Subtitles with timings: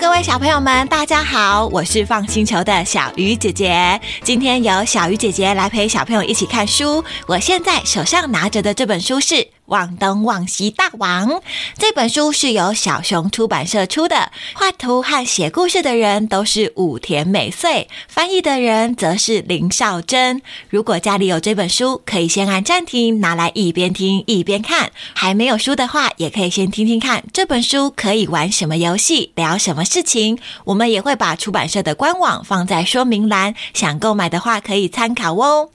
[0.00, 4.00] 各位小朋友们，大家好，我是放星球的小鱼姐姐。
[4.22, 7.04] 今天由小鱼姐姐来陪小朋友一起看书。
[7.26, 9.48] 我现在手上拿着的这本书是。
[9.68, 11.42] 望东望西大王
[11.76, 20.40] 这本书是由小熊出版社出的，画图和写故事的人都是武田美穗，翻译的人则是林少珍。
[20.70, 30.38] 如果家里有这本书，可以先按暂停，拿来一边听一边看；还没有书的话，也可以先听听看这本书可以玩什么游戏，聊什么事情。
[30.64, 35.68] 我们也会把出版社的官网放在说明栏，想购买的话可以参考哦。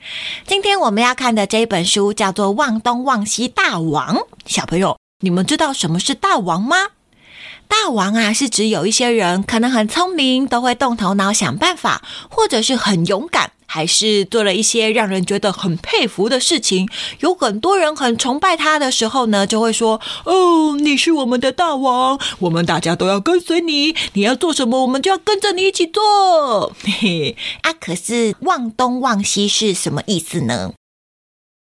[0.47, 3.81] 今天我们要看的这本书叫做《望东望西大王》。
[3.89, 6.75] 王小朋友，你们知道什么是大王吗？
[7.67, 16.87] 大王啊，是指有一些人可能很聪明，都会动头脑想办法，或者是很勇敢，还是做了一些让人觉得很佩服的事情。
[17.21, 23.95] 有很多人很崇拜他的时候呢，就会说：“哦，你是我们的大王，我们大家都要跟随你。
[24.13, 30.73] 你要做什么，我们就要跟着你一起做。” 嘿嘿，啊，可是忘东忘西是什么意思呢？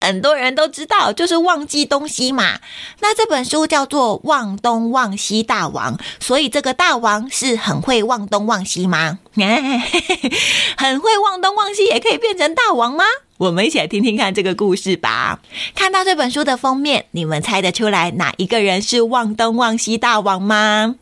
[0.06, 2.60] 很多人都知道，就是忘记东西嘛。
[3.00, 9.18] 那这本书叫做《忘东忘西大王》，所以这个大王是很会忘东忘西吗？
[10.78, 13.04] 很会忘东忘西也可以变成大王吗？
[13.38, 15.40] 我们一起来听听看这个故事吧。
[15.74, 20.94] 看到这本书的封面，你们猜得出来哪一个人是忘东忘西大王吗？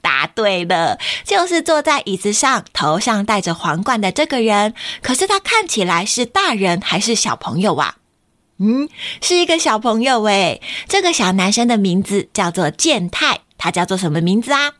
[0.00, 4.72] 答对了，就是坐在椅子上，头上戴着皇冠的这个人。
[5.02, 7.96] 可是他看起来是大人还是小朋友啊？
[8.64, 8.88] 嗯，
[9.20, 10.62] 是一个小朋友诶。
[10.86, 14.74] 这个小男生的名字叫做健太，他叫做什么名字啊？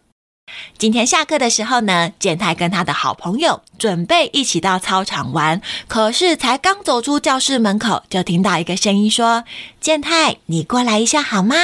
[0.79, 9.43] 今天下课的时候呢，健太跟他的好朋友准备一起到操场玩，可是才刚走出教室门口，就听到一个声音说
[9.81, 11.57] ：“健太，你过来一下好吗？”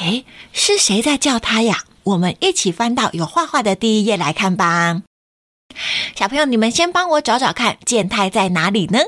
[0.00, 1.84] 诶，是谁在叫他呀？
[2.04, 5.02] 我们一起翻到有画画的第一页来看吧。
[6.14, 9.00] 小朋友，你们先帮我找找看，健太在哪里呢？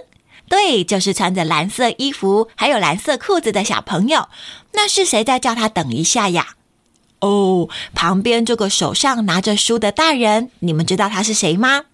[0.51, 4.29] 对，就是穿着蓝色衣服还有蓝色裤子的小朋友。
[4.73, 6.49] 那是谁在叫他等一下呀？
[7.21, 11.85] 哦，旁边这个手上拿着书的大人，你们知道他是谁吗？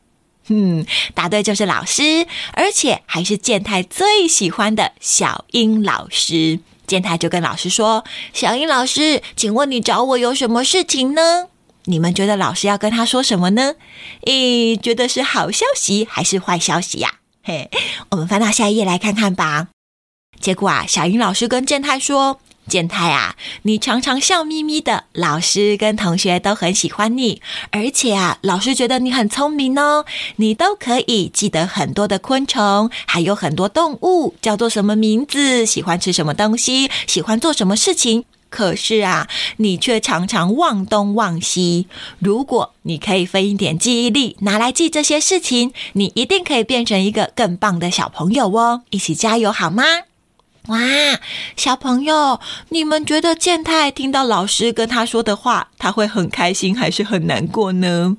[0.48, 6.60] 嗯，答对，就是老师，而且还是健太最喜欢的小英老师。
[6.86, 11.48] 健太就跟老师说：“小英老师，请问你找我有什么事情呢？”
[11.84, 13.74] 你们觉得老师要跟他说什么呢？
[14.24, 17.16] 诶，觉得是好消息还是坏消息呀？
[17.48, 17.70] 嘿，
[18.10, 19.68] 我们翻到下一页来看看吧。
[20.40, 27.40] 结果啊，小英老师跟健太说：“健太啊，你常常笑眯眯的，老师跟同学都很喜欢你。
[27.70, 30.04] 而且啊，老师觉得你很聪明哦，
[30.34, 41.88] 你都可以记得很多的昆虫，还有很多动物叫做什么名字，喜欢吃什么东西，喜欢做什么事情。”可是啊，你却常常忘东忘西。
[42.18, 48.82] 如果你可以分一点记忆力拿来记这些事情，你一定可以变成一个更棒的小朋友哦！
[48.90, 49.84] 一起加油好吗？
[50.68, 50.78] 哇，
[51.56, 52.40] 小朋友，
[52.70, 58.16] 你们觉得健太听到老师跟他说的话，他会很开心还是很难过呢？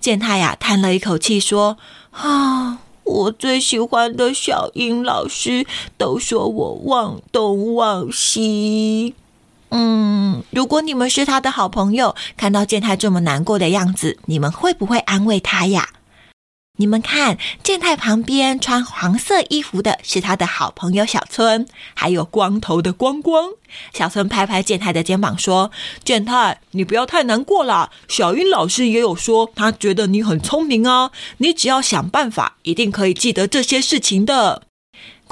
[0.00, 1.78] 健太呀，叹了一口气说
[2.12, 5.64] ：“啊，我最喜欢的小英老师
[5.96, 9.14] 都说我忘东忘西。”
[9.74, 15.88] 嗯，如果你们是他的好朋友，看到健太这么难过的样子，你们会不会安慰他呀？
[16.78, 23.50] 你们看，健太旁边穿黄色衣服的是他的好朋友小春，还有光头的光光。
[23.94, 25.70] 小春拍拍健太的肩膀说
[26.04, 27.90] ：“健太，你不要太难过啦。
[28.08, 34.62] 小英老师也有说，他觉得你很聪明啊，你只要想办法，一定可以记得这些事情的。”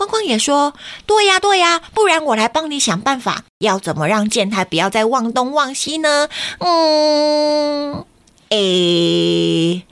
[0.00, 0.72] 光光也说
[1.04, 6.26] ：“对呀，对呀，不然我来帮你想办法，要怎么让健太不要再忘东忘西呢？”
[6.60, 8.06] 嗯，
[8.48, 9.84] 诶，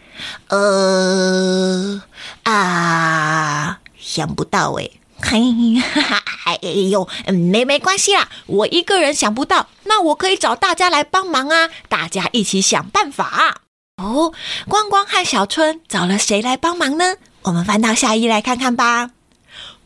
[0.49, 2.03] 呃，
[2.45, 5.39] 啊，想不到诶，嘿，
[5.79, 6.59] 哈哈，哎
[6.91, 13.61] 呦，没没关系啦，我一个人想不到，那我可以找大家来帮忙啊，大家一起想办法。
[14.03, 14.33] 哦，
[14.71, 17.17] 光光和小春找了谁来帮忙呢？
[17.43, 19.11] 我们翻到下一页来看看吧。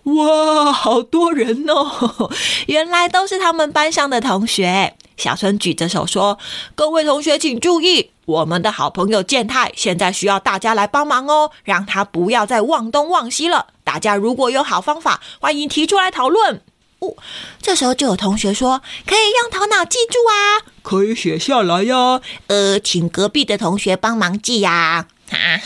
[0.04, 2.30] 哇，好多人哦！
[2.66, 4.96] 原来都是他们班上的同学。
[5.16, 6.38] 小春举着手说
[6.74, 13.68] ：“各位同学请注意，我们的好朋友健太现在需要大家来帮忙哦，让他不要再忘东忘西了。
[13.84, 16.60] 大家如果有好方法，欢迎提出来讨论。”
[16.98, 17.14] 哦，
[17.60, 25.06] 这时候就有同学说：“可以用头脑记住啊，可以写下来呀。”呃，请隔壁的同学帮忙记呀。
[25.30, 25.60] 啊，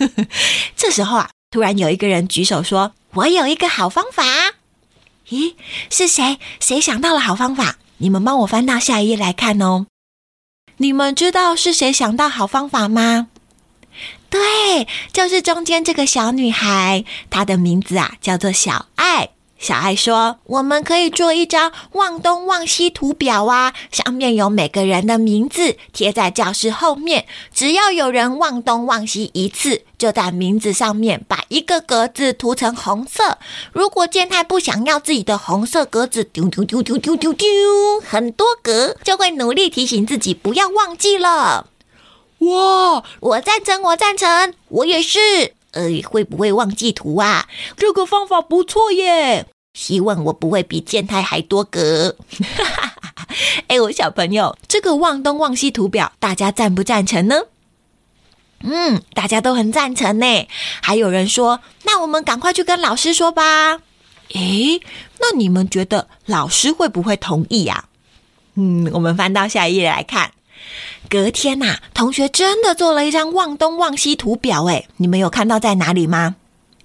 [0.74, 2.92] 这时候啊，突然有一个人举手说。
[3.16, 4.24] 我有一个好方法，
[5.28, 5.54] 咦，
[5.90, 6.38] 是谁？
[6.60, 7.76] 谁想到了好方法？
[7.96, 9.86] 你们帮我翻到下一页来看哦。
[10.76, 13.28] 你们知道是谁想到好方法吗？
[14.28, 19.30] 对，就是中间这个小女孩，她的名字啊叫做小爱。
[19.58, 27.26] 小爱说：“我们可以做一张望东望西图表啊，上面有每个人的名字，贴在教室后面。
[27.54, 33.38] 只要有人望东望西一次，就在名字上面把一个格子涂成红色。
[33.72, 37.48] 如果健太不想要自己的红色格子丢丢丢丢丢丢丢
[38.06, 41.68] 很多格，就会努力提醒自己不要忘记了。”
[42.40, 43.02] 哇！
[43.20, 45.54] 我赞成，我赞成，我也是。
[45.76, 47.46] 呃，会不会忘记涂啊？
[47.76, 49.46] 这个方法不错耶。
[49.74, 52.16] 希望我不会比健太还多格。
[53.68, 57.42] 哎，我小朋友，这个忘东忘西图表，大家赞不赞成呢？
[58.62, 60.48] 嗯，大家都很赞成呢。
[60.80, 63.82] 还有人说，那我们赶快去跟老师说吧。
[64.32, 64.80] 诶，
[65.20, 67.84] 那你们觉得老师会不会同意呀？
[68.54, 70.32] 嗯，我们翻到下一页来看。
[71.06, 76.36] 隔天呐，同学真的做了一张忘东忘西图表，诶，你们有看到在哪里吗？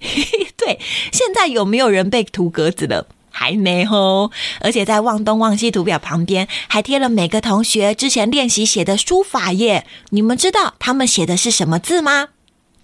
[0.56, 0.80] 对，
[1.12, 3.06] 现在有没有人被涂格子了？
[3.30, 4.30] 还没哦。
[4.60, 9.86] 而且在忘东忘西图表旁边还贴了每个同学之前练习写的书法耶。
[10.10, 12.28] 你们知道他们写的是什么字吗？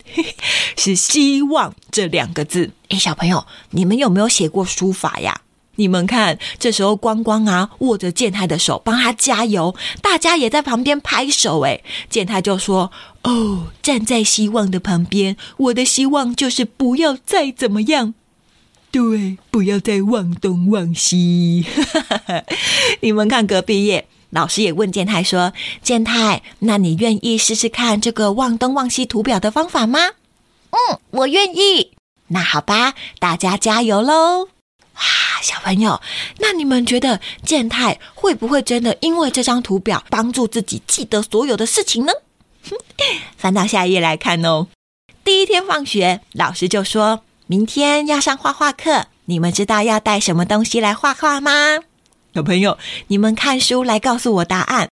[0.76, 2.70] 是“希望”这两个字。
[2.88, 5.43] 诶，小朋友，你们有没有写过书法呀？
[5.78, 11.60] 你们看，这时候光光啊握着健太的手，帮他加油，大家也在旁边拍手。
[11.60, 12.90] 诶，健太就说
[13.22, 18.14] ：“哦，站在希望的旁边，我的希望就是不要再怎么样，
[18.90, 21.64] 对，不要再忘东忘西。
[23.00, 30.00] ”你们看隔壁，老师也问健太说：“健太，那你愿意试试看这个忘东忘西图表的方法吗
[30.75, 31.92] ？”“嗯，我愿意。
[32.34, 34.48] ”“那好吧，大家加油喽！”
[34.99, 35.03] 哇，
[35.43, 36.00] 小朋友，
[36.39, 42.12] 那你们觉得健太会不会真的因为这张图表帮助自己记得所有的事情呢？
[43.39, 44.67] 翻到下一页来看哦。
[45.25, 51.79] 第一天放学，老师就说明天要上画画课，你们知道要带什么东西来画画吗？
[52.35, 54.89] 小朋友，你们看书来告诉我答案。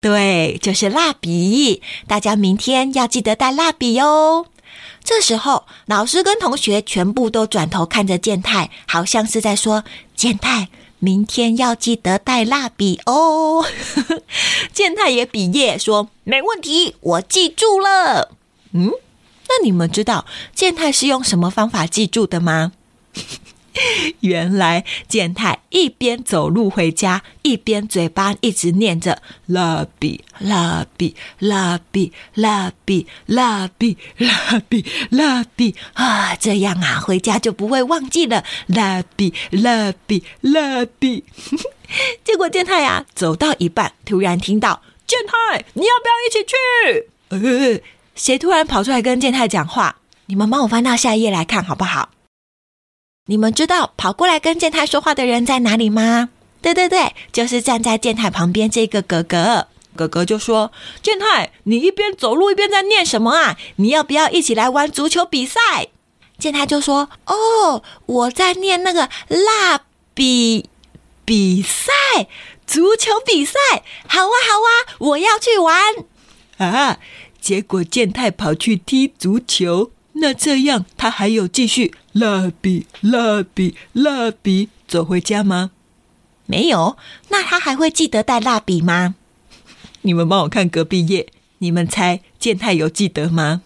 [0.00, 1.82] 对，就是蜡笔。
[2.06, 4.46] 大家明天要记得带蜡笔哟。
[5.04, 9.84] 这时候，老师跟同学全部都转头看着健太，好像是在说
[10.16, 13.64] ：“健太，明天要记得带蜡笔哦。
[14.72, 18.30] ”健太也比耶说：“没问题，我记住了。”
[18.72, 18.90] 嗯，
[19.46, 20.24] 那你们知道
[20.54, 22.72] 健太是用什么方法记住的吗？
[24.20, 41.24] 原来健太一边走路回家，一边嘴巴一直念着“蜡笔，蜡笔，蜡笔，蜡笔，蜡笔，蜡笔，蜡笔”啊，这样啊，回家就不会忘记了“蜡笔，蜡笔，蜡笔”。
[42.24, 46.54] 结果健太啊，走到一半，突然听到“健太，你要不要一起去？”
[47.30, 47.80] 呃，
[48.14, 49.96] 谁突然跑出来跟健太讲话？
[50.26, 52.08] 你们帮我翻到下一页来看好不好？
[53.26, 56.28] 你们知道跑过来跟健太说话的人在哪里吗？
[56.60, 59.68] 对对对，就是站在健太旁边这个哥哥。
[59.96, 60.70] 哥哥就说
[61.02, 63.56] ：“健太，你一边走路一边在念什么啊？
[63.76, 65.58] 你要不要一起来玩足球比赛？”
[66.36, 69.80] 健太就说：“哦，我在念那个蜡
[70.12, 70.68] 笔
[71.24, 72.28] 比赛，
[72.66, 73.58] 足球比赛，
[74.06, 75.82] 好啊好啊，我要去玩
[76.58, 76.98] 啊！”
[77.40, 79.92] 结果健太跑去踢足球。
[80.14, 85.70] 那这样，他还有继续蜡笔、蜡笔、蜡笔走回家吗？
[86.46, 86.96] 没有。
[87.28, 89.14] 那他还会记得带蜡笔吗？
[90.02, 91.26] 你们帮我看隔壁页，
[91.58, 93.62] 你们猜健太有记得吗？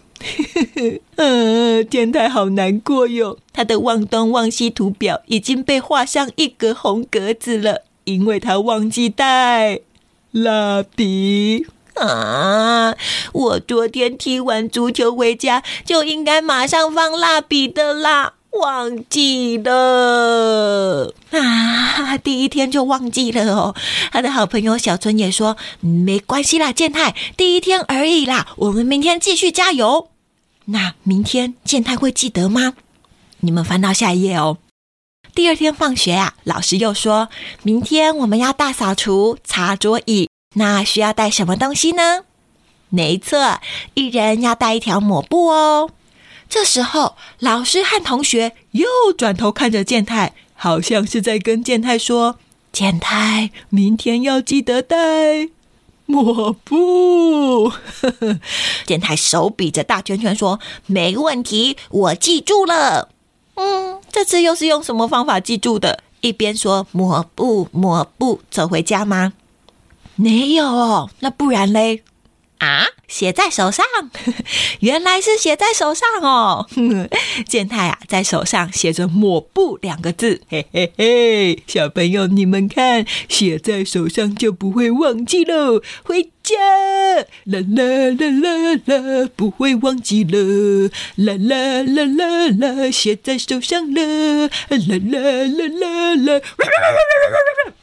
[1.16, 9.80] 嗯， 健太好难过哟，他的忘东忘西图表已经被画上一格红格子了，因为他忘记带
[10.32, 11.66] 蜡笔。
[12.00, 12.94] 啊！
[13.32, 22.16] 我昨天踢完足球回家就应该马上放蜡笔的啦，忘记了啊！
[22.18, 23.74] 第一天就忘记了哦。
[24.10, 30.08] 他的好朋友小春也说：“没关系啦，健太，第一天而已啦，我们明天继续加油。”
[30.70, 32.74] 那明天健太会记得吗？
[33.40, 34.58] 你们翻到下一页哦。
[35.34, 37.28] 第二天放学啊，老师又说
[37.62, 40.28] 明天我们要大扫除、擦桌椅。
[40.54, 42.24] 那需要带什么东西呢？
[42.88, 43.60] 没错，
[43.94, 45.90] 一人要带一条抹布哦。
[46.48, 48.86] 这时候，老师和同学又
[49.16, 52.38] 转头看着健太，好像是在跟健太说
[52.72, 55.50] ：“健太，明天要记得带
[56.06, 57.70] 抹布。
[58.86, 63.10] ”健太手比着大圈圈说：“没问题，我记住了。”
[63.56, 66.02] 嗯，这次又是用什么方法记住的？
[66.22, 69.34] 一边说抹布抹布走回家吗？
[70.20, 72.02] 没有哦，那不然嘞？
[72.58, 73.86] 啊，写在手上，
[74.80, 76.66] 原来是写在手上哦。
[77.46, 85.80] 健太啊，在手上写着“抹布”两个字，嘿嘿嘿，小朋友你们看，写在手上就不会忘记喽。
[86.02, 86.56] 回家，
[87.44, 96.40] 啦啦啦啦啦，不会忘记了，啦啦啦啦啦，写在手上了，啦啦啦啦啦。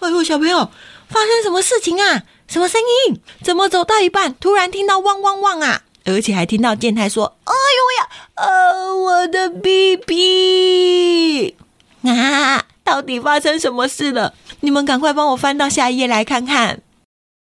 [0.00, 0.70] 哎呦，小朋友，
[1.10, 2.22] 发生什么事情啊？
[2.48, 3.20] 什么声音？
[3.42, 5.82] 怎么走到一半，突然听到汪汪汪啊！
[6.04, 11.56] 而且还听到健太说：“哎呦呀，呃，我的屁屁
[12.02, 12.64] 啊！
[12.82, 14.34] 到底发生什么事了？
[14.60, 16.80] 你们赶快帮我翻到下一页来看看。”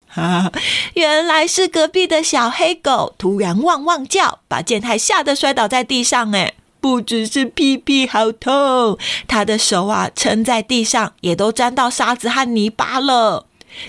[0.09, 0.51] 哈，
[0.95, 6.35] 原来是隔壁的小黑狗突然汪汪叫，把健太吓得摔倒在地上。
[6.35, 13.47] 哎，不只是屁屁好痛，他的手啊，撑在地上也都沾到沙子和泥巴了。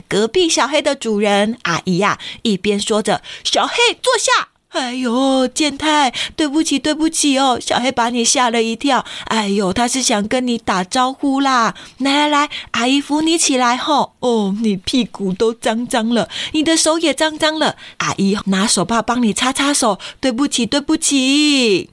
[0.07, 9.03] 隔壁小黑的主人阿姨呀、一边说着“小黑坐下”，哎呦，健太，对不起，对不起哦，小黑把你吓了一跳。
[9.25, 11.73] 哎呦，他是想跟你打招呼啦。
[11.97, 14.13] 来来来，阿姨扶你起来吼。
[14.19, 17.77] 哦，你屁股都脏脏了，你的手也脏脏了。
[17.97, 19.97] 阿姨拿手帕帮你擦擦手。
[20.21, 21.89] 对不起，对不起。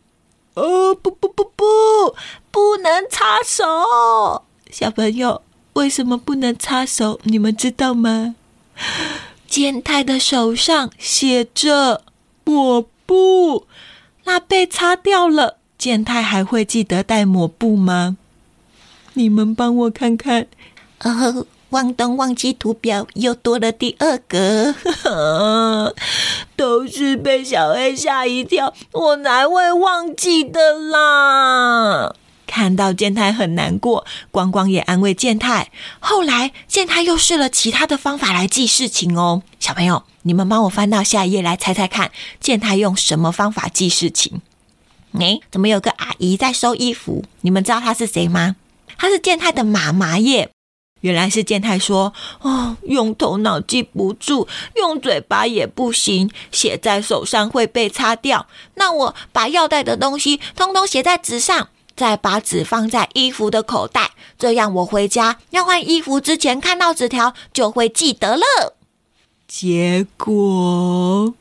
[0.52, 1.64] 哦，不不不不，
[2.50, 5.40] 不能擦手，小朋友。
[5.76, 7.20] 为什么不能擦手？
[7.24, 8.34] 你们知道吗？
[9.46, 12.02] 健太的手上写着
[12.44, 13.66] 抹布，
[14.24, 15.58] 那被擦掉了。
[15.76, 18.16] 健太还会记得带抹布吗？
[19.12, 20.46] 你们帮我看看。
[20.98, 24.74] 呃，忘东忘西图表又多了第二个，
[26.56, 32.14] 都是被小黑吓一跳，我才会忘记的啦？
[32.46, 35.70] 看到健太很难过，光光也安慰健太。
[35.98, 39.42] 后来健太又试了其他的方法来记事情哦。
[39.58, 42.10] 小朋友，你们帮我翻到下一页来猜猜看，
[42.40, 44.40] 健太用什么方法记事情？
[45.18, 47.24] 诶，怎么有个阿姨在收衣服？
[47.40, 48.56] 你们知道她是谁吗？
[48.98, 50.50] 她是健太的妈妈耶。
[51.02, 58.46] 原来是健太说：“哦，用头脑记不住，用嘴巴也不行，写在手上会被擦掉。
[58.74, 68.76] 那我把要带的东西通通写在纸上。”再把纸放在衣服的口袋，这样我回家要换衣服之前看到纸条就会记得了。
[69.48, 71.34] 结果，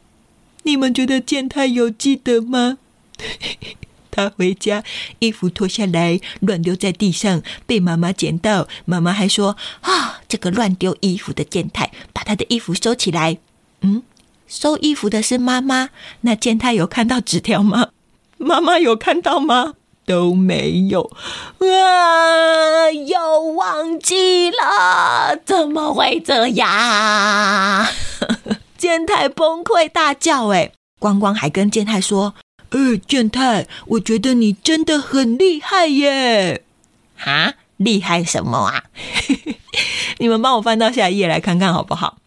[0.63, 2.77] 你们觉得健太有记得吗？
[4.11, 4.81] 他回家
[5.19, 13.39] 衣服脱下来乱丢在地上，被妈妈捡到，妈妈还说：“啊，这个乱丢衣服的健太，把他的衣服收起来。”
[13.81, 14.03] 嗯，
[14.47, 15.89] 收衣服的是妈妈，
[16.21, 17.89] 那健太有看到纸条吗？
[18.37, 19.73] 妈妈有看到吗？
[20.05, 21.09] 都没有
[21.59, 22.89] 啊！
[22.91, 27.87] 又忘记了，怎么会这样？
[28.77, 32.35] 健太崩溃大叫，哎，光光还跟健太说
[32.69, 36.63] ：“呃，健太，我觉得你真的很厉害耶！”
[37.17, 38.83] 哈，厉害什么啊？
[40.19, 42.17] 你们帮我翻到下一页来看看好不好？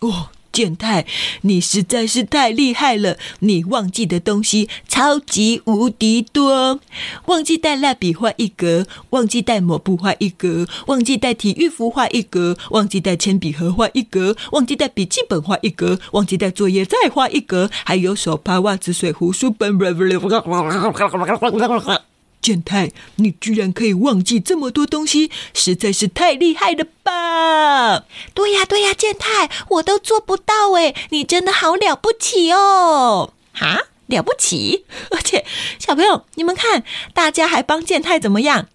[0.00, 0.28] 哦。
[0.54, 1.04] 健太，
[1.42, 3.18] 你实在是太厉害了！
[3.40, 6.80] 你忘记的东西超级无敌多，
[7.26, 19.74] 忘记带蜡笔画一格，忘记带抹布画一格，忘记带体育服画一格，忘记带铅笔盒画一格，忘记带笔记本画一格，忘记带作业再画一格，还有手帕、袜子、水壶、书本。
[22.44, 28.04] 健太，你居然可以忘记这么多东西，实在是太厉害了吧？
[28.34, 33.32] 对呀，对呀，健太，我都做不到诶，你真的好了不起哦！
[33.54, 34.84] 哈，了不起！
[35.10, 35.46] 而且
[35.78, 36.84] 小朋友，你们看，
[37.14, 38.68] 大家还帮健太怎么样？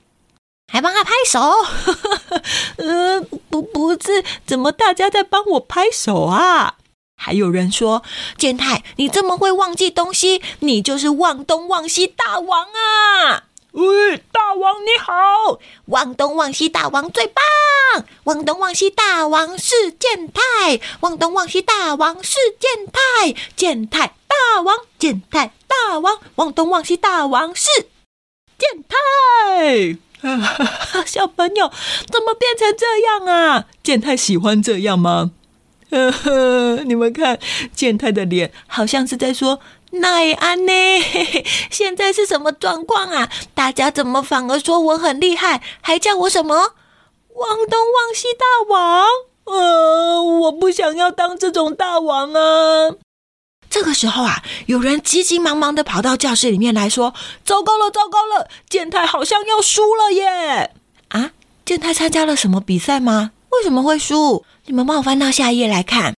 [0.71, 1.39] 还帮他拍手？
[2.77, 3.21] 呃，
[3.51, 6.77] 不，不是，怎么大家在帮我拍手啊？
[7.21, 8.01] 还有人说，
[8.35, 13.43] 健太，你这么会忘记东西，你就是忘东忘西大王啊！
[13.73, 15.59] 喂，大王你好！
[15.85, 17.43] 忘东忘西大王最棒！
[18.23, 27.69] 忘东忘西大王是健太，忘东忘西大王是健太，健太大王，健太大王，忘东忘西大王是
[28.57, 29.97] 健太。
[31.05, 31.71] 小朋友
[32.11, 33.65] 怎么变成这样啊？
[33.83, 35.31] 健太喜欢这样吗？
[35.91, 37.39] 呵 呵，你们看，
[37.73, 39.59] 健太的脸好像是在说。
[39.91, 40.71] 奈安呢？
[41.71, 43.29] 现在是什么状况啊？
[43.53, 49.05] 大家怎么反而说我很厉害，还叫我什么忘东忘西大王？
[49.45, 52.95] 呃，我不想要当这种大王啊！
[53.69, 58.47] 这个时候啊，有人急急忙忙的跑到教室里面来说：“糟糕了，糟糕了！
[58.69, 60.71] 健太好像要输了耶！”
[61.09, 61.31] 啊，
[61.65, 63.31] 健太参加了什么比赛吗？
[63.49, 64.45] 为什么会输？
[64.65, 66.13] 你们帮我翻到下一页来看。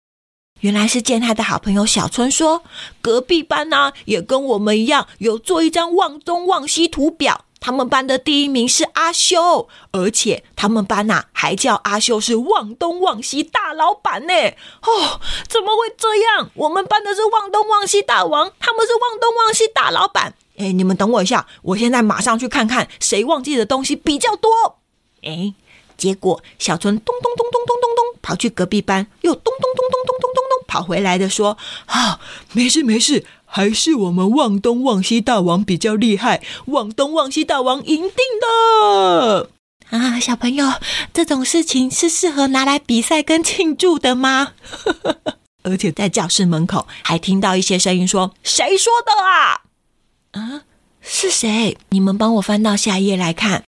[0.61, 2.63] 原来是见他的好朋友小春说，
[3.01, 14.33] 隔壁班呢，也跟我们一样，有做一张望东望西图表，他们班的第一名是阿修，而且他们班呐，还叫阿修是望东望西大老板呢。
[14.81, 16.49] 哦，怎么会这样？
[16.55, 20.33] 我们班的是望东望西大王，他们是望东望西大老板。
[20.57, 24.49] 哎，你们等我一下，我现在马上去看看谁忘记的东西比较多。
[25.23, 25.53] 哎，
[25.97, 30.48] 结果小春咚咚咚咚咚咚咚跑去隔壁班，又咚咚咚咚咚咚咚。
[30.69, 31.57] 跑回来的说
[31.87, 32.19] ：“啊，
[32.53, 39.49] 没事没事。”还是我们望东望西大王比较厉害，望东望西大王赢定了
[39.89, 40.19] 啊！
[40.21, 40.73] 小朋友，
[41.11, 44.49] 这种事情是适合拿来比赛跟庆祝的吗？
[45.65, 49.61] 而且在教室门口还听到一些声音说：“谁说的啊？
[50.33, 50.61] 啊，
[51.01, 51.75] 是谁？
[51.89, 53.63] 你们帮我翻到下一页来看。”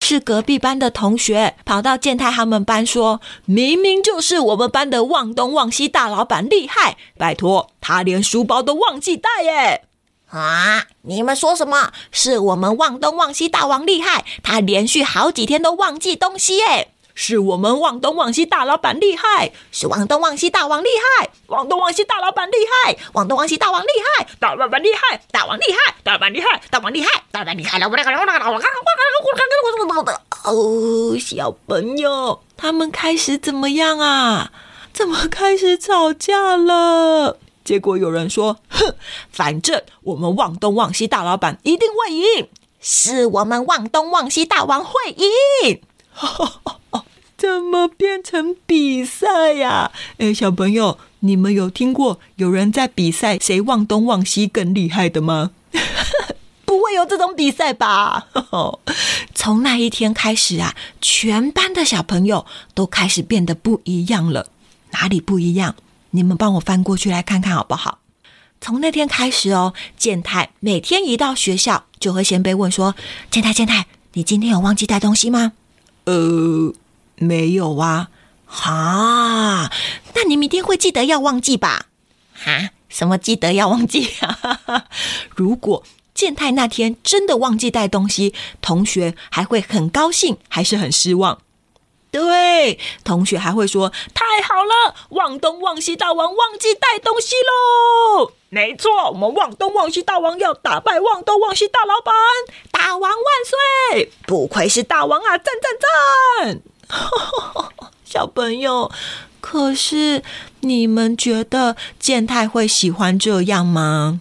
[0.00, 9.84] 是隔壁班的同学跑到健太他们班说：“明明就是我们班的忘东忘西大老板厉害，拜托，他连书包都忘记带耶！”
[10.30, 10.86] 啊！
[11.02, 11.92] 你们说什么？
[12.10, 16.92] 是我们忘东忘西大王厉害，他连续好几天都忘记东西耶！
[17.14, 20.88] 是我们忘东忘西大老板厉害，是忘东忘西大王厉
[21.18, 23.88] 害，忘东忘西大老板厉害，忘东忘西大王厉
[24.18, 27.78] 害，大老板厉害，大王厉害，大老板厉害，大王厉害，大老板厉害，
[30.44, 34.50] 哦，小朋友，他们开始怎么样啊？
[34.92, 37.36] 怎么开始吵架了？
[37.62, 38.94] 结果有人说：“哼，
[39.30, 42.48] 反正我们忘东忘西大老板一定会赢，
[42.80, 45.80] 是我们忘东忘西大王会赢。”
[47.36, 49.90] 怎么变成比赛呀？
[50.18, 55.52] 哎，小朋友，你们有听过有人在比赛谁忘东忘西更厉害的吗？
[56.66, 58.26] 不会有这种比赛吧？
[59.34, 64.48] 从那一天开始啊，全班的小朋友都开始变得不一样了。
[64.92, 65.74] 哪里不一样？
[66.10, 68.00] 你们帮我翻过去来看看好不好？
[68.60, 72.94] 从那天开始哦，健太每天一到学校就会先被问说
[73.30, 75.52] ：“健太，健太，你今天有忘记带东西吗？”
[76.10, 76.74] 呃。
[77.22, 78.08] 没有啊，
[78.46, 79.70] 哈，
[80.14, 81.84] 那你明天会记得要忘记吧？
[82.32, 84.86] 哈，什么记得要忘记啊？
[85.36, 91.42] 如果健太那天真的忘记带东西，同学还会很高兴，还是很失望？
[92.10, 98.32] 对，同学还会说太好了，忘东忘西大王忘记带东西喽！
[98.48, 102.12] 没错，我们忘东忘西大王要打败忘东忘西大老板，
[102.72, 103.18] 大王万
[103.92, 104.10] 岁！
[104.26, 106.62] 不愧是大王啊，赞赞赞！
[108.04, 108.90] 小朋友，
[109.40, 110.24] 可是
[110.62, 114.20] 你们觉得健太会喜欢这样吗？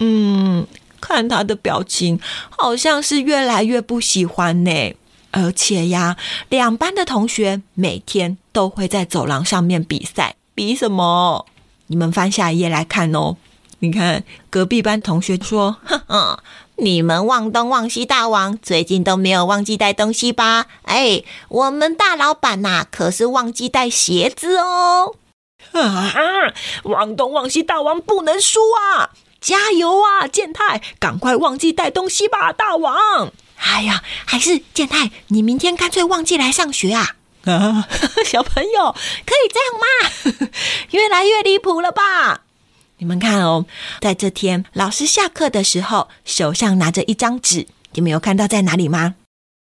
[0.00, 0.66] 嗯，
[1.00, 4.94] 看他的表情，好像是越来越不喜欢呢。
[5.30, 6.16] 而且呀，
[6.48, 11.46] 两班的同学每天都会在走廊上面比赛，比什么？
[11.88, 13.36] 你们翻下一页来看哦。
[13.80, 16.38] 你看隔壁班同学说：“哼哼。”
[16.78, 20.66] 你们忘东忘西大王最近都没有忘记带东西吧？
[20.82, 25.14] 哎，我们大老板呐、啊，可是忘记带鞋子哦！
[25.72, 26.12] 啊，
[26.84, 29.08] 忘东忘西大王不能输啊！
[29.40, 33.32] 加油啊，健太，赶快忘记带东西吧，大王！
[33.56, 37.16] 哎呀，还是健太，你明天干脆忘记来上学啊！
[37.44, 37.86] 啊，
[38.24, 40.48] 小朋友可以这样吗？
[40.92, 42.42] 越来越离谱了吧？
[42.98, 43.66] 你们看哦，
[44.00, 49.16] 在这天老师下课的时候，手上拿着一张纸，你们有看到在哪里吗？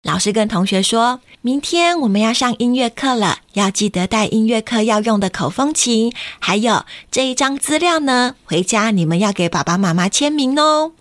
[0.04, 10.94] 老师跟同学说，明天我们要上音乐课了，要记得带音乐课要用的口风琴，还有这一张资料呢，回家你们要给爸爸妈妈签名哦。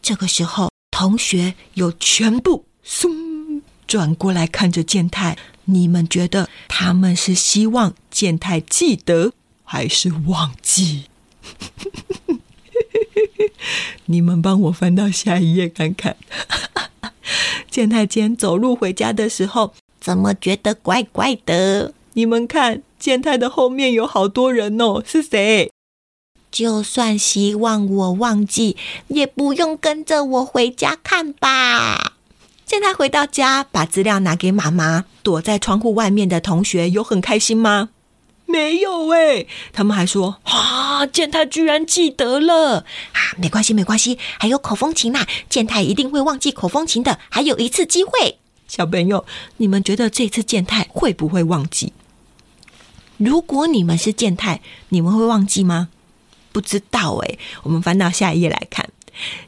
[0.00, 0.67] 这个时候，
[0.98, 9.32] 同学有全部松转过来看着健太，你们觉得他们是希望健太记得，
[9.62, 11.04] 还是忘记？
[14.06, 16.16] 你们帮我翻到下一页看看。
[17.70, 21.94] 健太今天走路回家的时候，怎么觉得怪怪的？
[22.14, 25.70] 你们看，健太的后面有好多人哦，是谁？
[26.50, 28.76] 就算希望我忘记，
[29.08, 32.14] 也不用跟着我回家看吧。
[32.64, 35.04] 健太回到家，把资料拿给妈妈。
[35.22, 37.90] 躲在窗户外面的同学有很开心吗？
[38.46, 42.78] 没有哎，他们还说啊，健太居然记得了
[43.12, 43.36] 啊！
[43.36, 48.38] 没关系，没关系，还有口风琴呐，健太一定会忘记口风琴的，还有一次机会。
[48.66, 49.26] 小朋友，
[49.58, 51.92] 你们觉得这次健太会不会忘记？
[53.18, 55.88] 如果你们是健太，你们会忘记吗？
[56.58, 58.90] 不知道哎，我们翻到下一页来看。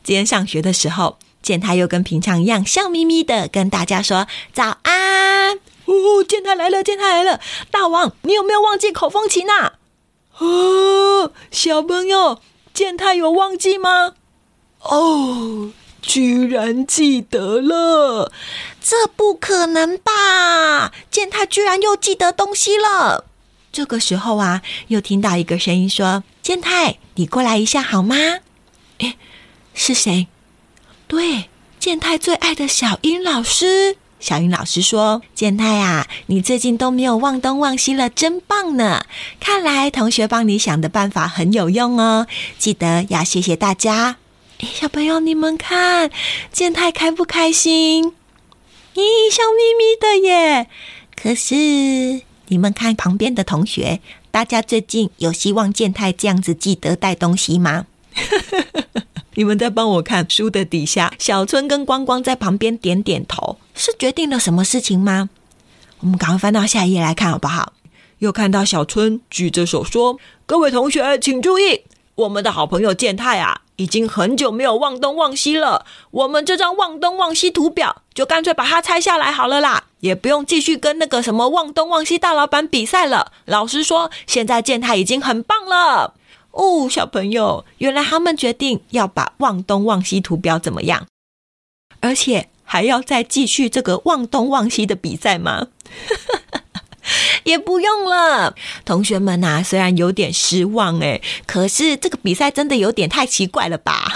[0.05, 5.57] 今天上学的时候，健太又跟平常一样笑眯眯的跟大家说早安。
[5.87, 7.41] 哦，健太来了，健太来了！
[7.73, 9.73] 大王，你有没有忘记口风琴啊？
[10.39, 12.41] 哦，小朋友，
[12.73, 14.15] 健太有忘记吗？
[14.83, 18.31] 哦，居然记得了！
[18.81, 20.93] 这不可能吧？
[21.11, 23.25] 健太居然又记得东西了！
[23.73, 28.17] 这个时候啊，又听到一个声音说：“健太，你过来一下好吗？”
[28.99, 29.17] 诶，
[29.75, 30.27] 是谁？
[31.07, 31.49] 对，
[31.79, 33.97] 健太最爱的小英老师。
[34.19, 39.07] 小英老师说：“健太啊，你最近都没有忘东忘西了，真棒呢！
[39.41, 42.27] 看来同学帮你想的办法很有用哦，
[42.59, 44.17] 记得要谢谢大家。
[44.59, 46.11] 诶，小朋友，你们看，
[46.53, 48.13] 健太开不开心？
[48.95, 50.69] 咦，笑眯眯的耶！
[51.17, 51.55] 可是
[52.49, 57.87] 你们看旁边的同学，大家最近有希望健太这样子记得带东西吗？”
[59.35, 65.31] 你们在帮我看书的底下，小春跟光光在旁边点点头，是决定了什么事情吗？
[66.01, 67.73] 我们赶快翻到下一页来看好不好？
[68.19, 71.83] 又看到小春举着手说：“各位同学请注意，
[72.17, 75.87] 我们的好朋友健太啊，已经很久没有忘东忘西了。
[76.11, 83.33] 我们这张忘东忘西图表，就干脆把它拆下来好了啦，也不用继续跟那个什么忘东忘西大老板比赛了。
[83.47, 86.13] 老实说，现在见他已经很棒了。”
[86.53, 91.07] 哦，小朋友，原来他们决定要把忘东忘西图表怎么样？
[92.01, 95.69] 而且还要再继续这个忘东忘西的比赛吗？
[97.45, 104.13] 也不用了，同学们呐、虽然有点失望诶，可是这个比赛真的有点太奇怪了吧？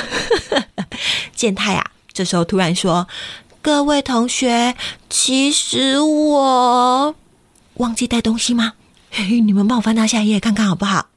[1.34, 3.08] 健太啊，这时候突然说
[3.60, 4.74] ：“各位同学，
[5.08, 7.14] 其实我
[7.74, 8.74] 忘记带东西吗？
[9.16, 11.08] 你们帮我翻到下一页看看好不好？”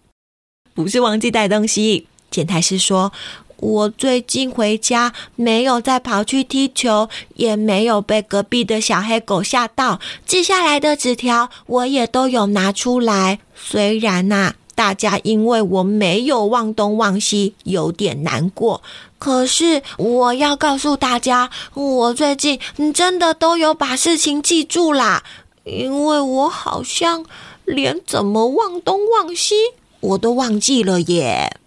[0.74, 3.12] 不是忘记带东西，健太是说，
[3.60, 13.39] 我最近回家没有再跑去踢球，也没有被隔壁的小黑狗吓到，记下来的纸条我也都有拿出来。
[13.56, 18.84] 虽然呐、大家因为我没有忘东忘西，有点难过，
[19.17, 22.60] 可是我要告诉大家，我最近
[22.93, 25.24] 真的都有把事情记住啦，
[25.63, 27.26] 因为我好像
[27.65, 29.56] 连怎么忘东忘西。
[30.00, 31.58] 我都忘记了耶！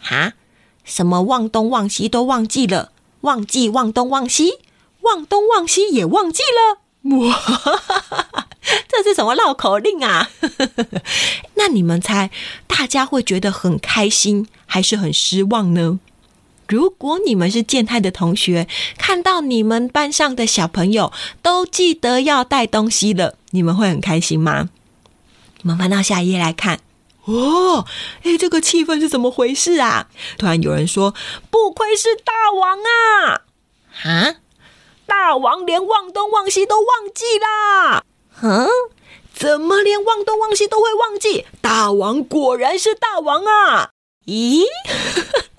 [0.00, 0.34] 哈？
[0.90, 2.90] 什么忘东忘西都忘记了？
[3.20, 4.54] 忘记忘东忘西，
[5.02, 6.80] 忘东忘西也忘记了？
[7.16, 7.40] 哇！
[8.88, 10.28] 这是什么绕口令啊？
[11.54, 12.30] 那你们猜，
[12.66, 16.00] 大家会觉得很开心，还是很失望呢？
[16.66, 18.66] 如果你们是健太的同学，
[18.98, 24.68] 看到你们班上的小朋友都记得要带东西了，你们会很开心吗？
[25.62, 26.80] 我们翻到下一页来看。
[27.30, 27.86] 哦，
[28.24, 30.08] 哎，这个气氛是怎么回事啊？
[30.38, 31.14] 突然有人说
[31.50, 33.42] ：“不愧是大王啊！”
[34.04, 34.36] 啊，
[35.06, 38.04] 大王连忘东忘西都忘记啦！
[38.42, 38.68] 嗯，
[39.34, 41.46] 怎么连忘东忘西都会忘记？
[41.60, 43.90] 大王果然是大王啊！
[44.26, 44.64] 咦？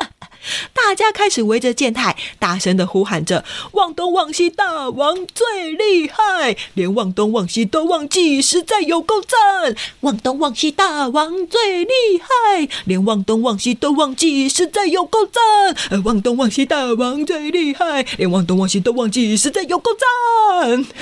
[0.74, 9.76] 大家开始围着健太，大声的呼喊着：“忘东忘西大王最厉害，连忘东忘西都忘记，实在有够赞！
[10.02, 16.02] 忘东忘西大王最厉害，连忘东忘西都忘记，实在有够赞！
[16.04, 20.86] 忘东忘西大王最厉害，连忘东忘西都忘记，实在有够赞！”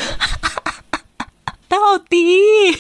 [1.69, 2.75] 到底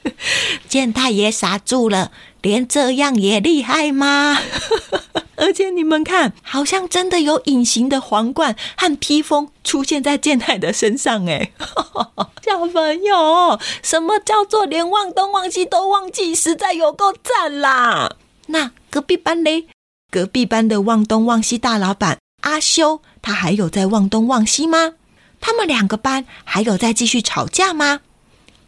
[0.66, 2.10] 健太也傻住了，
[2.42, 4.38] 连这样也厉害吗？
[5.36, 11.52] 而且你们看，好像真的有隐形的皇冠和披风出现在健太的身上哎！
[12.44, 16.34] 小朋友，什么叫做连忘东忘西都忘记？
[16.34, 18.16] 实在有够赞啦！
[18.48, 19.66] 那隔壁班嘞？
[20.10, 24.94] 隔壁班的忘东忘西大老板阿修，他还有在忘东忘西吗？
[25.40, 28.00] 他们两个班还有在继续吵架吗？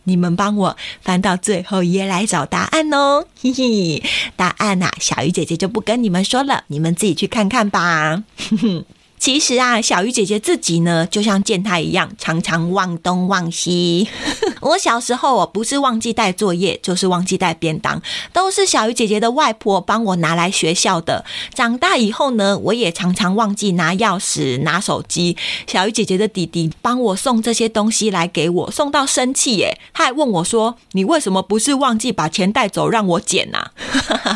[0.05, 4.03] 你们帮我翻到最后一页来找答案哦， 嘿嘿，
[4.37, 8.23] 答案呐、小鱼姐姐就不跟你们说了，你们自己去看看吧。
[8.51, 8.85] 哼 哼
[9.23, 14.09] 其实啊，小鱼姐姐自己呢，就像健太一样，常常忘东忘西。
[14.61, 21.25] 我小时候，我不是忘记带作业，就是忘记带便当，都是小鱼姐姐的外婆帮我拿来学校的。
[21.55, 25.37] 长大以后呢，我也常常忘记拿钥匙、拿手机。
[25.69, 33.71] 小鱼姐姐的弟弟帮我送这些东西来给我，送到生气耶，他还问我说：“你为什么不是忘记把钱带走，让我捡呐？”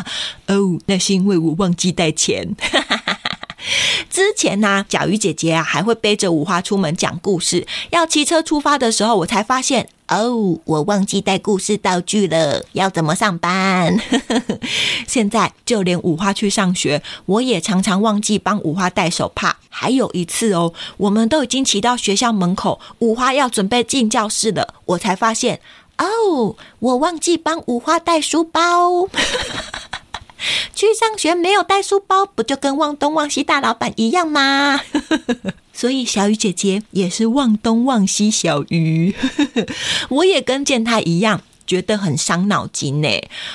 [0.47, 2.55] 哦，那是因为我忘记带钱。
[4.09, 7.65] 之前呢、啊，小鱼姐姐啊还会背着五花出门讲故事。
[7.91, 13.97] 要骑车出发的时候，我才发现哦，我忘记带故事道具了，要怎么上班？
[15.07, 19.57] 现在就连五花去上学，我也常常忘记帮五花带手帕。
[19.69, 25.59] 还有一次哦，我们都已经骑到学校门口，五花要准备进教室了，我才发现
[25.97, 29.07] 哦，我忘记帮五花带书包。
[30.75, 34.79] 去上学没有带书包，不就跟忘东忘西大老板一样吗？
[35.73, 39.13] 所以小雨姐姐也是忘东忘西小鱼，
[40.09, 41.41] 我也跟健太一样。
[41.67, 43.07] 觉得很伤脑筋呢，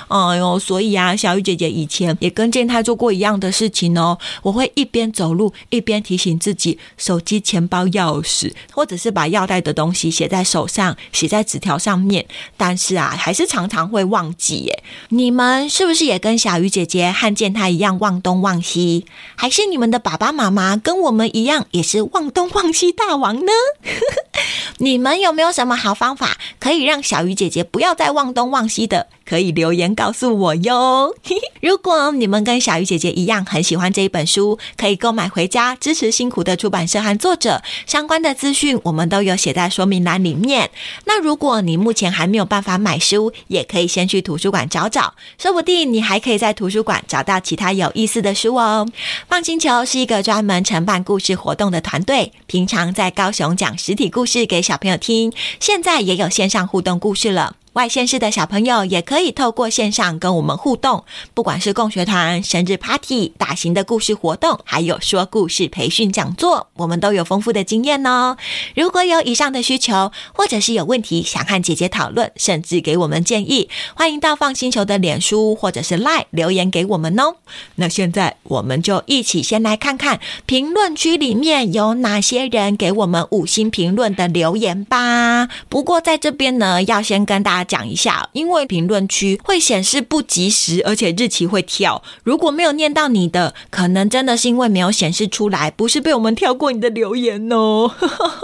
[0.08, 4.18] 哎呦，所以啊，小鱼姐姐以前也跟健太做过一样的事情哦。
[4.42, 12.26] 我会一边走路一边提醒自己，手机、钱包、钥匙，或者是把要带的东西写在手上，写在纸条上面。
[12.56, 14.82] 但是啊，还是常常会忘记耶。
[15.08, 19.06] 你们是不是也跟小鱼姐姐和健太一样忘东忘西？
[19.34, 23.52] 还是你们的爸爸妈妈跟我们一样，也是忘东忘西大王呢？
[24.78, 31.14] 你们有没有什么好方法，可以让小鱼姐姐不要再在忘东忘西的，可以留言告诉我哟。
[31.62, 37.62] 如果你们跟小鱼姐姐一样很喜欢这一本书，可以购买回家支持辛苦的出版社和作者。
[37.86, 40.72] 相关的资讯我们都有写在说明栏里面。
[41.04, 48.88] 那如果你目前还没有办法买书，也可以先去图书馆找找，说不定你还可以在图书馆找到其他有意思的书哦。
[49.28, 57.54] 放星球是一个专门承办故事活动的团队，平常在高雄讲实体故事给小朋友听，现在也有线上互动故事了。
[57.72, 68.36] 外县市的小朋友也可以透过线上跟我们互动，不管是共学团、生日 party、大型的故事活动，还有说故事培训讲座，我们都有丰富的经验哦。
[68.76, 77.36] 如果有以上的需求，或者是有问题想和姐姐讨论，甚至给我们建议，欢迎到放星球的脸书或者是 lie 留言给我们哦。
[77.76, 85.48] 那现在我们就一起先来看看评论区里面有哪些人给我们五星评论的留言吧。
[85.70, 87.61] 不过在这边呢，要先跟大家。
[87.64, 92.02] 讲一下，因为评论区会显示不及时，而且日期会跳。
[92.24, 97.90] 如果没有念到你的，可能真的是因为没有显示出来，不是被我们跳过你的留言哦。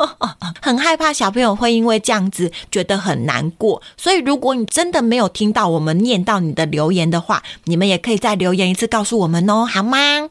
[0.61, 10.28] 很害怕小朋友会因为这样子觉得很难过，所以如果你真的没有听到我们念到你的留言的话，你们也可以再留言一次告诉我们哦，好吗？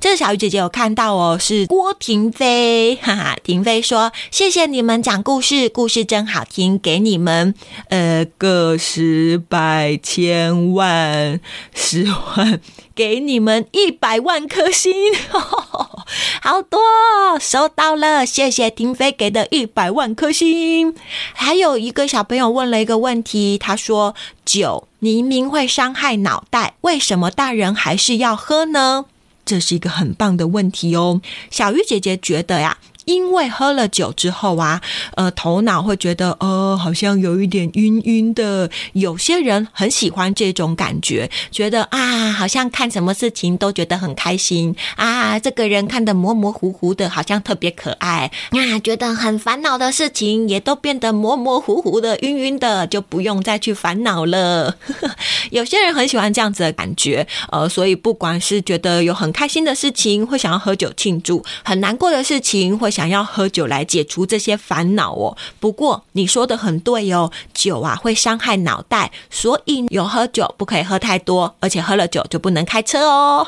[0.00, 7.52] 这个小鱼姐姐有看到哦，是郭婷飞，哈哈，婷飞说：“谢谢你们讲故事，故事真好听，给你们
[7.88, 11.40] 呃个十百千万
[11.74, 12.60] 十万，
[12.94, 14.92] 给你们一百万颗星，
[16.40, 16.78] 好多，
[17.40, 20.94] 收到了，谢谢婷飞给的一百万颗星。”
[21.34, 24.14] 还有一个小朋友问了一个问题，他说
[24.46, 29.06] ：“酒明明会伤害脑袋，为什么大人还是要喝呢？”
[29.48, 32.76] 这是一个很棒的问题哦，小鱼姐姐觉得呀。
[33.08, 34.82] 因为喝了酒之后啊，
[35.14, 38.68] 呃，头脑会觉得呃，好像有一点晕晕的。
[38.92, 45.38] 有些人很喜欢这种感觉，觉得啊，好像看什么事情都觉得很开心啊。
[45.38, 48.78] 这个人看得模模糊糊的，好像特别可爱啊。
[48.80, 54.76] 觉得很烦恼的事情也都变得模模糊糊的、晕晕的，就不用再去烦恼了。
[55.50, 62.97] 有些人很喜欢这样子的感觉，呃，所以不管是觉得有很开心的事情，会想要喝酒庆祝；很难过的事情，会。
[62.98, 65.36] 想要喝酒来解除这些烦恼哦。
[65.60, 73.46] 不过你说的很对哦，酒啊会伤害脑袋，所以有喝酒不可以喝太多，而且喝了酒就不能开车哦。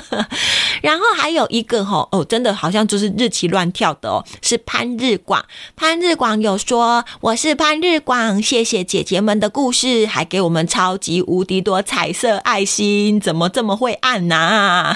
[0.84, 5.42] 然后还有一个吼哦，真的好像就是日期乱跳的哦，是潘日广。
[5.74, 14.94] 潘日广有说：“我是潘日广，谢谢姐姐们的故事，还给我们超级无敌多彩色爱心，怎么这么会按呐？”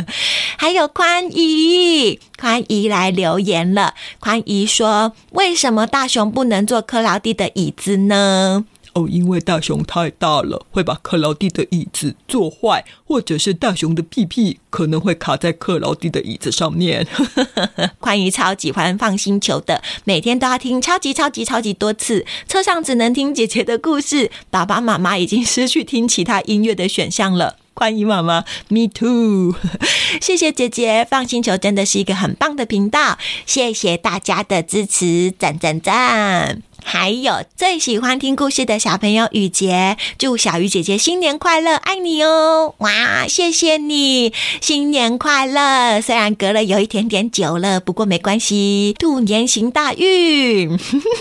[0.58, 2.80] 还有宽姨，宽姨。
[2.90, 17.06] 来留言了，宽姨说：“为什么大熊不能坐克劳蒂的椅子呢？”哦，因为大熊太大了，会把克劳蒂的椅子坐坏，或者是大熊的屁屁可能会卡在克劳蒂的椅子上面。
[18.00, 27.58] 宽姨超喜欢 FUN 星球的，每天都要听超级超级超级多次，车上只能听姐姐的故事，爸爸妈妈已经失去听其他音乐的选项了。
[27.80, 29.54] 欢迎妈妈，Me too，
[30.20, 33.16] 谢谢姐姐放星球真的是一个很棒的频道，
[33.46, 36.60] 谢谢大家的支持，赞赞赞！
[36.84, 42.74] 还有最喜欢听故事的小朋友雨杰，祝小鱼姐姐新年快乐，爱你哦！
[42.80, 46.02] 哇，谢谢你，新年快乐！
[46.02, 50.78] 虽然隔了有一点点久了，不过没关系，兔年行大运。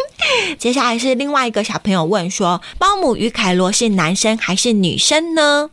[0.59, 5.69] 接下来是另外一个小朋友问说，包姆与凯罗是男生还是女生呢？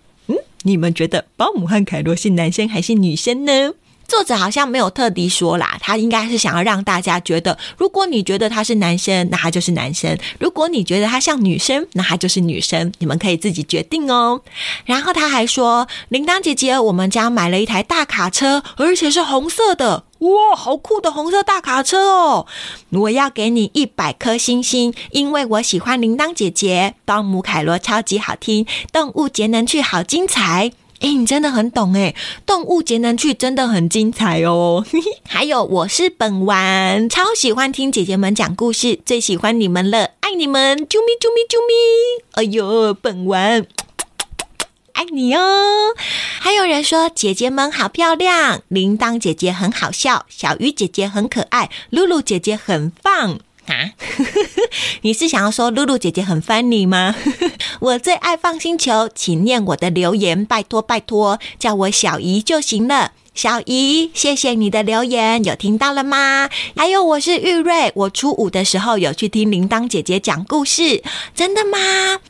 [0.67, 3.75] 你们觉得保姆和凯罗是男生还是女生呢？
[4.09, 12.93] 作者好像没有特地说啦，他应该是想要让大家觉得，如果你觉得他是男生，那他就是男生；如果你觉得他像女生，那他就是女生。
[12.99, 14.41] 你们可以自己决定哦。
[14.85, 22.47] 然后他还说：“铃铛姐姐，我们家买了一台大卡车，而且是红色的，哇，好酷的红色大卡车哦！
[22.91, 26.95] 我要给你一百颗星星，因为我喜欢铃铛姐姐。
[27.05, 32.15] 保姆凯罗超级好听，动物节能趣好精彩。”哎，你真的很懂哎！
[32.47, 34.85] 动物节能趣真的很精彩哦。
[35.29, 40.79] 还有，我是本丸，超喜欢听姐姐们讲故事，最喜欢你们了，爱你们！
[40.79, 42.25] 啾咪啾咪啾咪！
[42.33, 43.67] 哎呦，本丸，
[44.93, 45.95] 爱你哦！
[46.41, 53.39] 还有人说姐姐们好漂亮，铃铛姐姐很好笑，小鱼姐姐很可爱，露露姐姐很棒。
[53.67, 53.91] 啊，
[55.03, 57.15] 你是想要说露露姐姐很 funny 吗？
[57.81, 63.13] 我最爱放星球，请念我的留言，拜托拜托，叫我小姨就行了。
[63.37, 66.49] 小姨，谢谢你的留言，有听到了吗？
[66.75, 71.03] 还有，我是玉瑞，我初五的时候有去听铃铛姐姐讲故事，
[71.35, 71.77] 真的吗？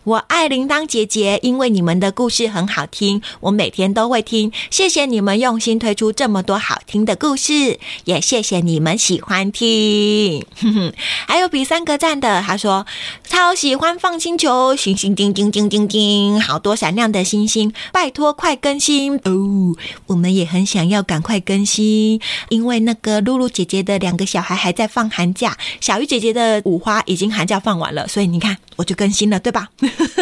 [0.03, 4.51] 我爱铃铛姐姐，因为你们的故事很好听，我每天都会听。
[4.69, 10.45] 谢谢你们用心推出这么多好听的故事，也谢谢你们喜欢听。
[10.61, 10.93] 哼哼，
[11.29, 12.85] 还有比三个赞的，他说
[13.23, 19.77] 超喜欢放星球，星星叮叮叮叮叮，好多闪亮的星星，拜托快更新哦，
[20.09, 20.96] 我们也很想要。
[20.97, 29.71] 要赶快更新，因为那个露露姐姐的两个小孩还在放寒假，小鱼姐姐的五花已经寒假放完了，所以你看我就更新了，对吧？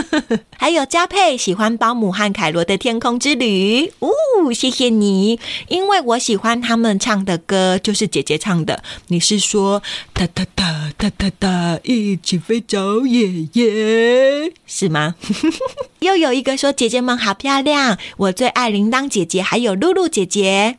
[0.56, 4.08] 还有佳佩喜欢保姆和凯罗的天空之旅，哦，
[4.54, 5.38] 谢谢你，
[5.68, 8.82] 因为我喜欢他们唱的歌，就是姐姐唱的。
[9.08, 15.16] 你是说哒哒哒哒哒哒，一起飞走爷爷是吗？
[16.00, 20.78] 又有一个说姐姐们好漂亮，我最爱铃铛姐姐，还有露露姐姐。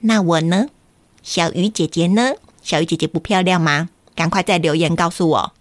[0.00, 0.66] 那我呢？
[1.22, 2.34] 小鱼姐姐呢？
[2.62, 3.88] 小鱼姐姐不漂亮吗？
[4.18, 5.52] 赶快在留言告诉我。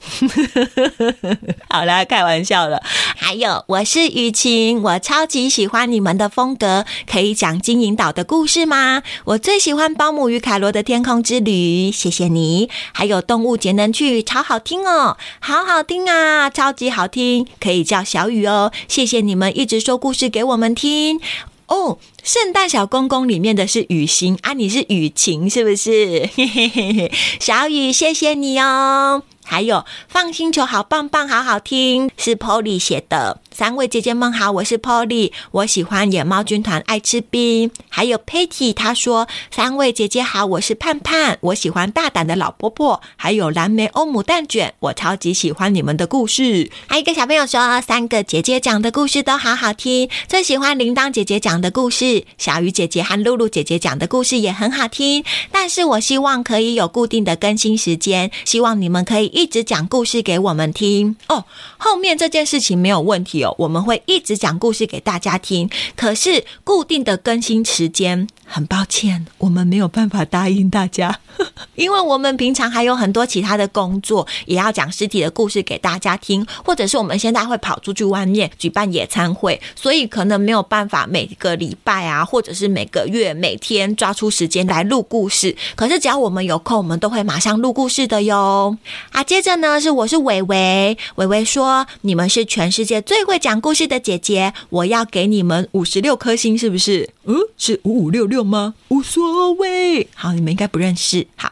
[1.69, 2.81] 好啦，开玩笑了。
[3.15, 6.83] 还有，我是雨晴，我超级喜欢你们的风格。
[7.05, 9.03] 可以讲金银岛的故事吗？
[9.25, 12.67] 我最喜欢保姆与凯罗的天空之旅，谢谢你。
[12.91, 17.45] 还有动物节能趣，超好听哦，好好听啊，超级好听。
[17.59, 21.21] 可以叫小雨哦，谢谢你们一直说故事给我们听。
[21.67, 26.29] 哦，圣诞小公公里面的是雨欣啊，你是雨晴是不是？
[26.35, 29.23] 嘿嘿嘿嘿，小雨，谢谢你哦。
[29.43, 33.41] 还有放星球好棒棒，好好听，是 Polly 写的。
[33.57, 37.71] 三位姐姐们好，我是 Polly，我喜欢野猫军团，爱吃冰。
[37.89, 43.01] 还有 Patty，她说：三位姐姐好，我是盼盼，我喜欢大胆的老婆婆。
[43.15, 46.69] 还有蓝莓欧姆蛋卷，我超级喜欢你们的故事。
[46.85, 55.25] 还有一个小朋友说，三个姐姐讲的故事都好好听，最喜欢铃铛姐姐讲的故事，小鱼姐姐和露露姐姐讲的故事也很好听。
[55.51, 59.25] 但是我希望可以有固定的更新时间，希望你们可以。
[59.25, 61.45] 一直讲故事给我们听哦，
[61.77, 65.69] 后面这件事情没有问题哦，我们会一直讲故事给大家听。
[65.95, 71.19] 可是固定的更新时间，很抱歉，我们没有办法答应大家，
[71.75, 85.55] 因为我们平常还有很多其他的工作，也要讲实体的故事给大家听，或者是我们现在会跑出去外面举办野餐会，所以可能没有办法每个礼拜啊，或者是每个月每天抓出时间来录故事。
[85.75, 88.77] 可是只要我们有空，我们都会马上录故事的哟。
[89.11, 89.23] 啊。
[89.23, 97.09] 接着呢，是我是伟伟，伟伟说，你们是全世界最会讲故事的姐姐，我要给你们五十六颗星，是不是？
[97.25, 98.73] 嗯，是五五六六吗？
[98.89, 100.07] 无所谓。
[100.15, 101.27] 好，你们应该不认识。
[101.35, 101.51] 好，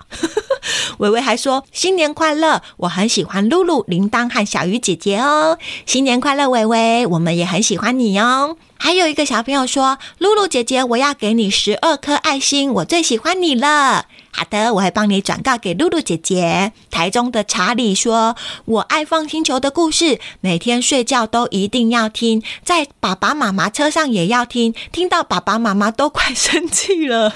[0.99, 5.57] 伟伟还说新年快乐，我很喜欢露露、铃铛和小鱼姐姐哦。
[5.85, 8.57] 新年快乐，伟伟，我们也很喜欢你哦。
[8.77, 14.05] 还有一个小朋友说，露露姐姐，我要给你十二颗爱心，我最喜欢你了。
[14.31, 16.73] 好的，我会帮你转告给露露姐姐。
[16.91, 18.35] 台中的查理说
[18.65, 27.33] ：“我爱放星球的故事，每天睡觉都一定要听，在爸爸妈妈车上也要听，听到爸爸妈妈都快生气了。”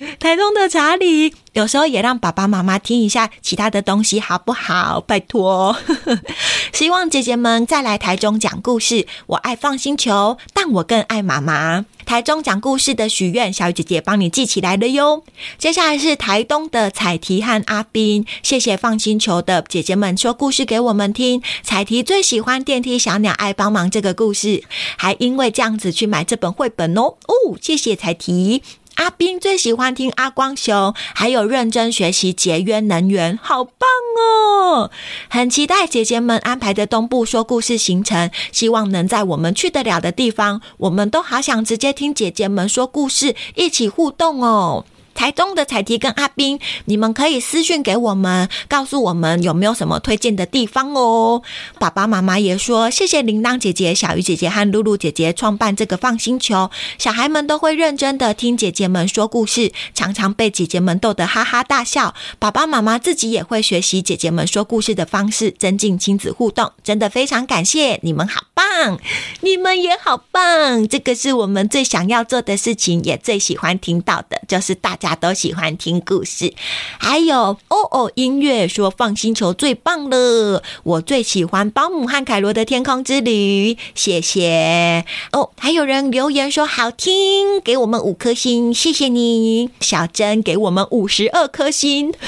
[0.18, 1.34] 台中的查理。
[1.52, 5.00] 有时候也让爸爸妈妈听一下其他的东西，好不好？
[5.00, 5.76] 拜托，
[6.72, 9.06] 希望姐姐们再来台中讲故事。
[9.26, 11.84] 我爱放星球，但我更爱妈妈。
[12.06, 15.24] 台中讲故事的许愿，小姐姐帮你记起来了哟。
[15.58, 21.42] 接下来是台东的彩提和阿斌，谢谢放星球的姐姐们说故事给我们听。
[21.64, 24.62] 彩提最喜欢电梯小鸟爱帮忙这个故事，
[24.96, 27.02] 还因为这样子去买这本绘本哦。
[27.02, 28.62] 哦，谢谢彩提。
[29.00, 33.88] 阿斌最喜欢听阿光熊，还有认真学习节约能源，好棒
[34.18, 34.90] 哦！
[35.30, 44.84] 很期待姐姐们安排的东部说故事行程，希望能在我们去得了的地方，我们都好想直接听姐姐们说故事，一起互动哦。
[45.14, 51.42] 台中的彩提跟阿斌，你们可以私讯给我们，告诉我们有没有什么推荐的地方哦。
[51.78, 62.14] 爸爸妈妈也说，谢谢铃铛姐姐、小鱼姐姐和露露姐姐创办这个放心球，小孩们都会认真的听姐姐们说故事，常常被姐姐们逗得哈哈大笑。
[62.38, 66.72] 爸爸妈妈自己也会学习姐姐们说故事的方式，增进亲子互动。
[66.82, 68.98] 真的非常感谢你们，好棒！
[69.40, 75.10] 你们也好棒，这个是我们最想要做的事情，也最喜欢听到的，就是大家。
[75.20, 76.54] 都喜欢听故事，
[76.98, 77.36] 还有
[77.68, 85.50] 哦哦音乐说放星球最棒了，我最喜欢保姆和凯罗的天空之旅，谢谢哦。
[85.58, 89.68] 还有人留言说好听，给我们五颗星，谢谢你。
[89.80, 92.14] 小珍给我们五十二颗星。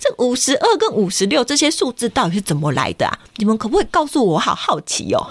[0.00, 3.18] 这五十二跟五十六这些数字到底是怎么来的啊？
[3.36, 4.24] 你们可不可以告诉？
[4.24, 5.28] 我好好奇哦。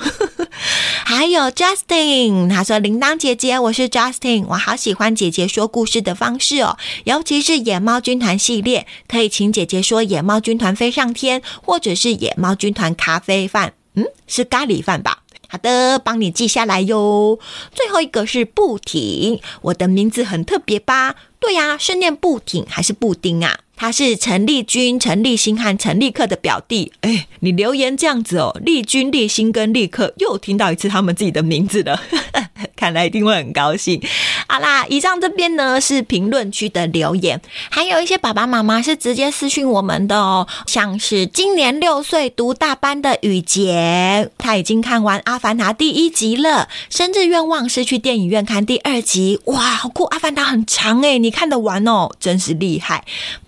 [1.08, 15.20] 还有 Justin，他说：“铃铛姐姐，我是 Justin，我好喜欢姐姐说故事的方式哦，尤其是野猫军团系列，可以请姐姐说野猫军团飞上天，或者是野猫军团咖啡饭，嗯，是咖喱饭吧？
[15.48, 17.38] 好的，帮你记下来哟。
[17.72, 21.14] 最后一个是布挺，我的名字很特别吧？
[21.40, 26.92] 对呀，是念布挺还是布丁啊？”他是陈立军、陈立新和陈立克的表弟。
[27.02, 32.02] 哎，你留言这样子哦，立军、立新跟立克又听到一次他们自己的名字了，
[32.76, 34.02] 看来一定会很高兴。
[34.48, 49.40] 好啦，以上这边呢是评论区的留言，还有一些爸爸妈妈是直接私讯我们的哦，像是今年六岁读大班的雨洁，他已经看完《阿凡达》第一集了，生日愿望是去电影院看第二集。
[49.46, 50.04] 哇，好酷！
[50.08, 53.04] 《阿凡达》很长诶，你看得完哦，真是厉害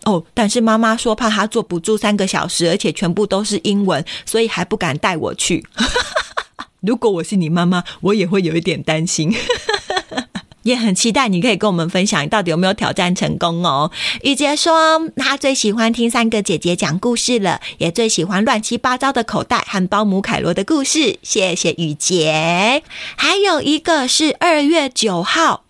[0.06, 0.24] 哦。
[0.34, 5.66] 但是妈妈说怕他坐不住三个小时，而且全部都是英文，所以还不敢带我去。
[6.82, 9.34] 如果我是你妈妈，我也会有一点担心。
[10.68, 13.90] 也很期待你可以跟我们分享，到底有没有挑战成功哦？
[14.22, 21.18] 雨洁说她最喜欢听三个姐姐讲故事了，也最喜欢乱七八糟的口袋和包姆凯罗的故事。
[21.24, 22.84] 谢谢雨洁。
[23.16, 25.64] 还有一个是二月九号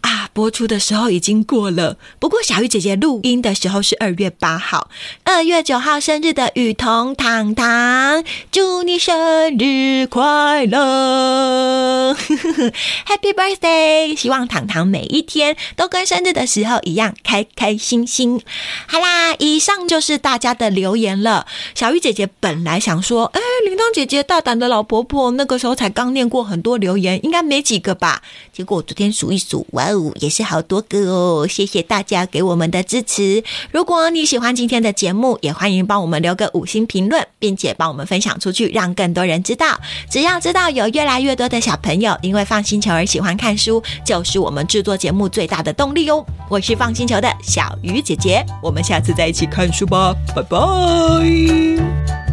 [0.00, 4.88] 啊，播出的时候已经过了，不过小雨姐姐录音的时候是二月八号。
[5.24, 12.14] 二月九号生日的雨桐糖糖，祝你生日快乐，
[13.06, 14.16] Happy Birthday！
[14.30, 18.40] 希望糖糖每一天都跟生日的时候一样开开心心。
[18.86, 21.48] 好啦，以上就是大家的留言了。
[21.74, 28.22] 小鱼姐姐本来想说，哎，铃铛姐姐大胆的老婆婆，那个时候才刚念过很多留言，应该没几个吧？
[28.52, 31.48] 结果我昨天数一数，哇哦，也是好多个哦！
[31.48, 33.42] 谢谢大家给我们的支持。
[33.72, 39.80] 如果你喜欢今天的节目，也欢迎帮我们留个五星评论，并且帮我们分享出去，让更多人知道。
[40.08, 46.24] 只要知道有越来越多的小朋友因为放星球而喜欢看书，就是我们制作节目最大的动力哦！
[46.48, 52.29] 我是放星球的小鱼姐姐，我们下次再一起看书吧，拜拜。